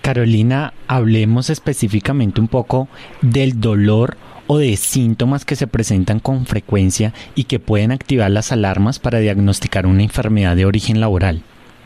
[0.01, 2.87] Carolina, hablemos específicamente un poco
[3.21, 8.51] del dolor o de síntomas que se presentan con frecuencia y que pueden activar las
[8.51, 11.43] alarmas para diagnosticar una enfermedad de origen laboral.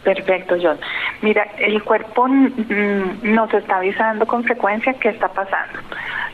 [0.07, 0.79] Perfecto, John.
[1.21, 5.79] Mira, el cuerpo mm, nos está avisando con frecuencia qué está pasando.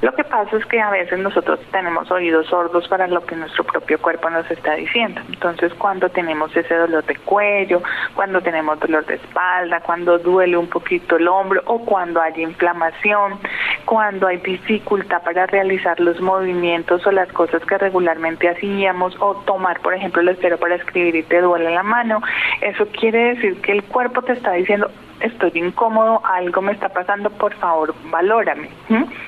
[0.01, 3.63] Lo que pasa es que a veces nosotros tenemos oídos sordos para lo que nuestro
[3.63, 5.21] propio cuerpo nos está diciendo.
[5.27, 7.81] Entonces, cuando tenemos ese dolor de cuello,
[8.13, 13.39] cuando tenemos dolor de espalda, cuando duele un poquito el hombro o cuando hay inflamación,
[13.93, 19.81] cuando hay dificultad para realizar los movimientos o las cosas que regularmente hacíamos o tomar,
[19.81, 22.19] por ejemplo, el esfero para escribir y te duele la mano,
[22.61, 27.29] eso quiere decir que el cuerpo te está diciendo, estoy incómodo, algo me está pasando,
[27.29, 28.69] por favor, valórame,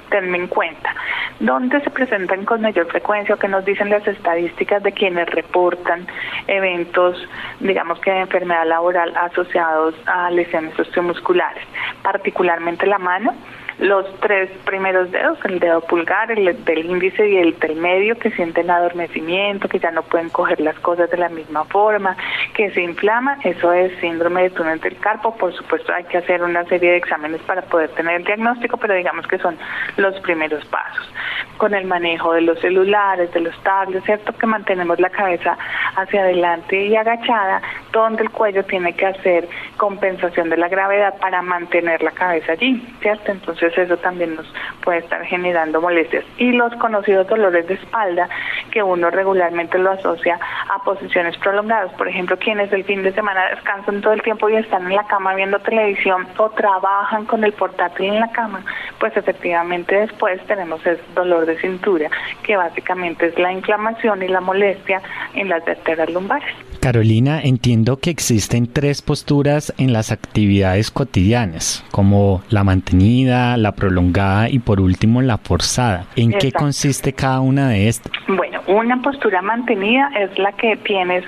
[0.10, 0.96] tenme en cuenta.
[1.40, 6.08] ¿Dónde se presentan con mayor frecuencia o qué nos dicen las estadísticas de quienes reportan
[6.48, 7.24] eventos,
[7.60, 11.64] digamos que de enfermedad laboral asociados a lesiones osteomusculares?
[12.02, 13.36] Particularmente la mano,
[13.80, 18.32] los tres primeros dedos, el dedo pulgar, el del índice y el del medio, que
[18.32, 22.16] sienten adormecimiento, que ya no pueden coger las cosas de la misma forma,
[22.54, 25.36] que se inflama, eso es síndrome de túnel del carpo.
[25.36, 28.94] Por supuesto, hay que hacer una serie de exámenes para poder tener el diagnóstico, pero
[28.94, 29.58] digamos que son
[29.98, 31.12] los primeros pasos.
[31.58, 34.34] Con el manejo de los celulares, de los tablets, ¿cierto?
[34.38, 35.58] Que mantenemos la cabeza
[35.96, 37.62] hacia adelante y agachada,
[37.92, 39.48] donde el cuello tiene que hacer
[39.78, 43.32] compensación de la gravedad para mantener la cabeza allí, ¿cierto?
[43.32, 44.46] Entonces, eso también nos
[44.84, 46.24] puede estar generando molestias.
[46.38, 48.28] Y los conocidos dolores de espalda,
[48.72, 50.40] que uno regularmente lo asocia
[50.70, 51.92] a posiciones prolongadas.
[51.94, 55.08] Por ejemplo, quienes el fin de semana descansan todo el tiempo y están en la
[55.08, 58.64] cama viendo televisión o trabajan con el portátil en la cama,
[59.00, 62.10] pues efectivamente después tenemos el dolor de cintura,
[62.44, 65.02] que básicamente es la inflamación y la molestia
[65.34, 66.65] en las vértebras lumbares.
[66.86, 74.52] Carolina, entiendo que existen tres posturas en las actividades cotidianas, como la mantenida, la prolongada
[74.52, 76.06] y por último la forzada.
[76.16, 78.12] ¿En qué consiste cada una de estas?
[78.28, 81.24] Bueno, una postura mantenida es la que tienes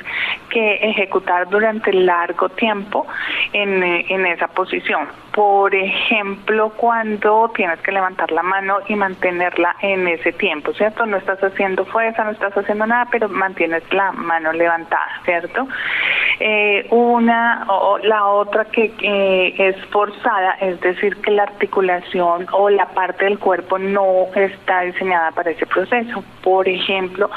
[0.51, 3.07] que ejecutar durante largo tiempo
[3.51, 5.07] en, en esa posición.
[5.37, 11.05] Por ejemplo, cuando tienes que levantar la mano y mantenerla en ese tiempo, ¿cierto?
[11.05, 15.67] No estás haciendo fuerza, no estás haciendo nada, pero mantienes la mano levantada, ¿cierto?
[16.39, 22.87] Eh, una o la otra que es forzada, es decir, que la articulación o la
[22.87, 26.23] parte del cuerpo no está diseñada para ese proceso.
[26.41, 27.29] Por ejemplo,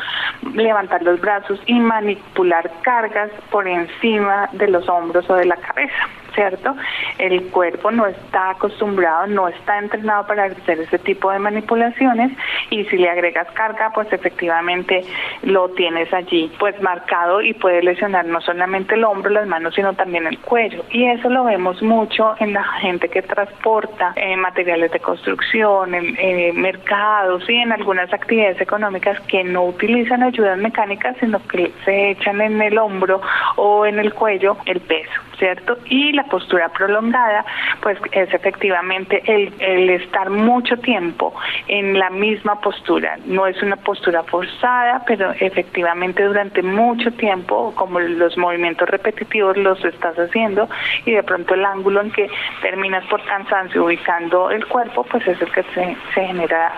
[0.55, 6.09] levantar los brazos y manipular cargas por encima de los hombros o de la cabeza.
[6.35, 6.74] ¿Cierto?
[7.18, 12.33] El cuerpo no está acostumbrado, no está entrenado para hacer ese tipo de manipulaciones
[12.70, 15.05] y si le agregas carga, pues efectivamente
[15.43, 19.95] lo tienes allí pues marcado y puede lesionar no solamente el hombro, las manos, sino
[19.95, 20.85] también el cuello.
[20.91, 26.16] Y eso lo vemos mucho en la gente que transporta eh, materiales de construcción, en
[26.18, 32.11] eh, mercados y en algunas actividades económicas que no utilizan ayudas mecánicas, sino que se
[32.11, 33.20] echan en el hombro
[33.57, 35.78] o en el cuello el peso, ¿cierto?
[35.86, 37.45] Y la postura prolongada,
[37.82, 41.34] pues es efectivamente el, el estar mucho tiempo
[41.66, 43.18] en la misma postura.
[43.26, 49.82] No es una postura forzada, pero efectivamente durante mucho tiempo, como los movimientos repetitivos los
[49.84, 50.68] estás haciendo
[51.07, 52.30] y de pronto el ángulo en que
[52.62, 56.72] terminas por cansancio ubicando el cuerpo, pues es el que se, se genera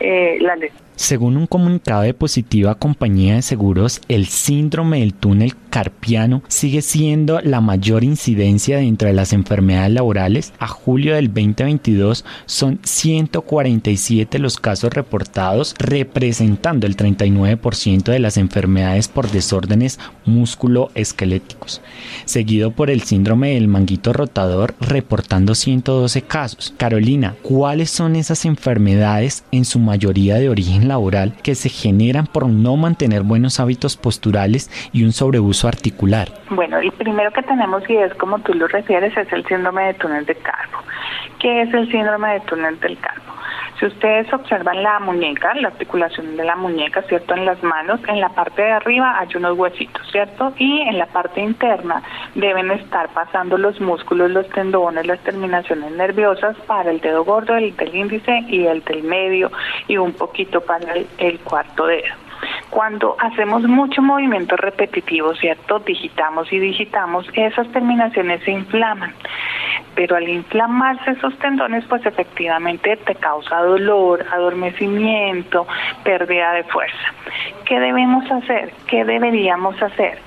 [0.00, 0.86] eh, la lesión.
[0.96, 7.38] Según un comunicado de Positiva Compañía de Seguros, el síndrome del túnel carpiano sigue siendo
[7.42, 10.54] la mayor incidencia dentro de las enfermedades laborales.
[10.58, 19.08] A julio del 2022 son 147 los casos reportados, representando el 39% de las enfermedades
[19.08, 21.82] por desórdenes músculo-esqueléticos,
[22.24, 26.72] seguido por el síndrome del manguito rotador, reportando 112 casos.
[26.78, 32.48] Carolina, ¿cuáles son esas enfermedades en su mayoría de origen laboral que se generan por
[32.48, 36.28] no mantener buenos hábitos posturales y un sobreuso articular?
[36.50, 39.94] Bueno, el primero que tenemos, y es como tú lo refieres, es el síndrome de
[39.94, 40.78] túnel de carbo.
[41.38, 43.36] ¿Qué es el síndrome de túnel del carbo?
[43.78, 47.34] Si ustedes observan la muñeca, la articulación de la muñeca, ¿cierto?
[47.34, 50.54] En las manos, en la parte de arriba hay unos huesitos, ¿cierto?
[50.56, 52.02] Y en la parte interna
[52.34, 57.76] deben estar pasando los músculos, los tendones, las terminaciones nerviosas para el dedo gordo, el
[57.76, 59.52] del índice y el del medio
[59.88, 62.25] y un poquito para el cuarto dedo.
[62.76, 65.78] Cuando hacemos mucho movimiento repetitivo, ¿cierto?
[65.78, 69.14] Digitamos y digitamos, esas terminaciones se inflaman.
[69.94, 75.66] Pero al inflamarse esos tendones, pues efectivamente te causa dolor, adormecimiento,
[76.04, 77.14] pérdida de fuerza.
[77.64, 78.70] ¿Qué debemos hacer?
[78.88, 80.18] ¿Qué deberíamos hacer?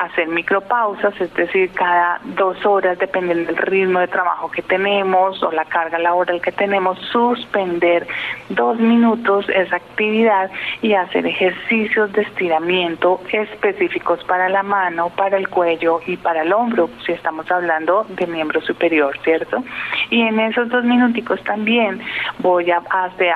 [0.00, 5.52] Hacer micropausas, es decir, cada dos horas, dependiendo del ritmo de trabajo que tenemos o
[5.52, 8.06] la carga laboral que tenemos, suspender
[8.48, 15.50] dos minutos esa actividad y hacer ejercicios de estiramiento específicos para la mano, para el
[15.50, 19.62] cuello y para el hombro, si estamos hablando de miembro superior, ¿cierto?
[20.08, 22.00] Y en esos dos minuticos también
[22.38, 22.80] voy a,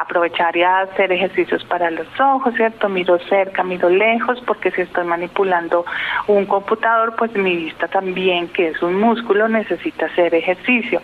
[0.00, 2.88] aprovechar y a hacer ejercicios para los ojos, ¿cierto?
[2.88, 5.84] Miro cerca, miro lejos, porque si estoy manipulando
[6.26, 11.00] un computador, pues mi vista también, que es un músculo, necesita hacer ejercicio.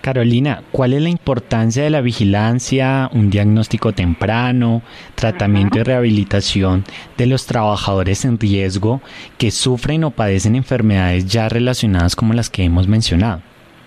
[0.00, 4.82] Carolina, ¿cuál es la importancia de la vigilancia, un diagnóstico temprano,
[5.16, 6.84] tratamiento y rehabilitación
[7.16, 9.00] de los trabajadores en riesgo
[9.36, 13.40] que sufren o padecen enfermedades ya relacionadas como las que hemos mencionado?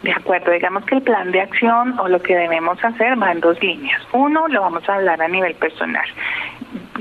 [0.03, 3.39] De acuerdo, digamos que el plan de acción o lo que debemos hacer va en
[3.39, 4.01] dos líneas.
[4.11, 6.05] Uno, lo vamos a hablar a nivel personal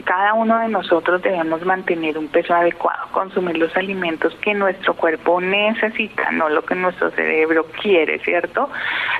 [0.06, 5.40] cada uno de nosotros debemos mantener un peso adecuado, consumir los alimentos que nuestro cuerpo
[5.40, 8.70] necesita, no lo que nuestro cerebro quiere, ¿cierto?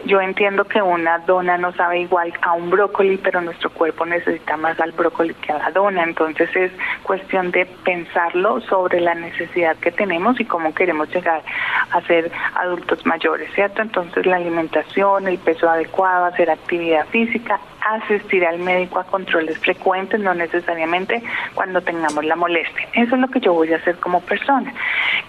[0.04, 4.56] Yo entiendo que una dona no sabe igual a un brócoli, pero nuestro cuerpo necesita
[4.56, 6.70] más al brócoli que a la dona, entonces es
[7.02, 11.42] cuestión de pensarlo sobre la necesidad que tenemos y cómo queremos llegar
[11.90, 13.82] a ser adultos mayores, ¿cierto?
[13.82, 17.58] Entonces la alimentación, el peso adecuado, hacer actividad física,
[17.94, 21.22] asistir al médico a controles frecuentes, no necesariamente
[21.54, 22.88] cuando tengamos la molestia.
[22.92, 24.72] Eso es lo que yo voy a hacer como persona.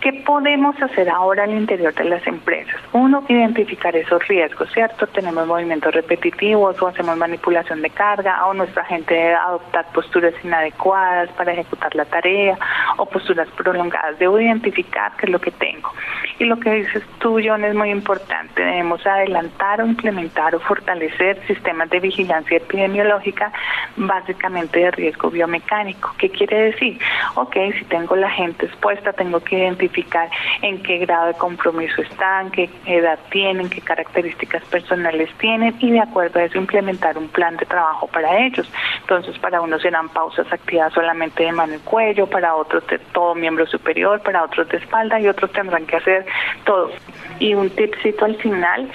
[0.02, 2.80] ¿Qué podemos hacer ahora al interior de las empresas?
[2.94, 5.08] Uno, identificar esos riesgos, ¿cierto?
[5.08, 11.54] Tenemos movimientos repetitivos o hacemos manipulación de carga o nuestra gente adoptar posturas inadecuadas para
[11.54, 12.58] ejecutar la tarea
[12.98, 14.18] o posturas prolongadas.
[14.20, 15.92] Debo identificar qué es lo que tengo.
[16.40, 18.64] Y lo que dices tú, John, es muy importante.
[18.64, 23.52] Debemos adelantar o implementar o fortalecer sistemas de vigilancia epidemiológica,
[23.98, 26.14] básicamente de riesgo biomecánico.
[26.18, 27.00] ¿Qué quiere decir?
[27.36, 30.30] Ok, si tengo la gente expuesta, tengo que identificar
[30.62, 36.00] en qué grado de compromiso están, qué edad tienen, qué características personales tienen y de
[36.00, 38.70] acuerdo a eso implementar un plan de trabajo para ellos.
[39.02, 43.36] Entonces, para unos serán pausas activadas solamente de mano y cuello, para otros de todo
[43.36, 46.26] miembro superior, para otros de espalda y otros tendrán que hacer
[46.66, 46.92] todo.
[47.40, 48.90] Y un tipcito al final,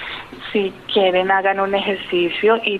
[0.51, 2.79] si quieren hagan un ejercicio y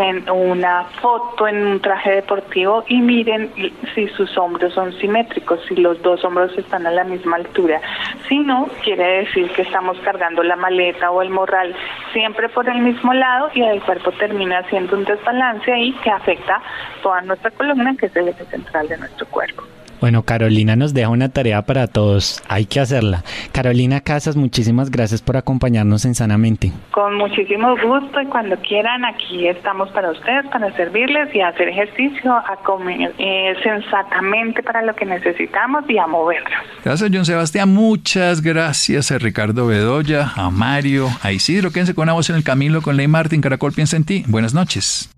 [0.00, 3.52] tómense una foto en un traje deportivo y miren
[3.94, 7.80] si sus hombros son simétricos, si los dos hombros están a la misma altura.
[8.28, 11.74] Si no, quiere decir que estamos cargando la maleta o el morral
[12.12, 16.62] siempre por el mismo lado y el cuerpo termina haciendo un desbalance ahí que afecta
[17.02, 19.62] toda nuestra columna, que es el eje central de nuestro cuerpo.
[20.00, 22.42] Bueno, Carolina nos deja una tarea para todos.
[22.48, 23.22] Hay que hacerla.
[23.52, 26.72] Carolina Casas, muchísimas gracias por acompañarnos en Sanamente.
[26.90, 32.32] Con muchísimo gusto y cuando quieran, aquí estamos para ustedes, para servirles y hacer ejercicio,
[32.32, 36.50] a comer eh, sensatamente para lo que necesitamos y a movernos.
[36.84, 37.68] Gracias, John Sebastián.
[37.72, 41.70] Muchas gracias a Ricardo Bedoya, a Mario, a Isidro.
[41.70, 43.40] Quédense con una voz en el camino con Ley Martín.
[43.40, 44.24] Caracol piensa en ti.
[44.26, 45.10] Buenas noches.